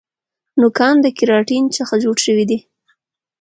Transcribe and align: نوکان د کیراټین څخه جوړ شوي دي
نوکان 0.61 0.95
د 1.01 1.05
کیراټین 1.17 1.65
څخه 1.77 1.93
جوړ 2.03 2.17
شوي 2.25 2.45
دي 2.49 2.59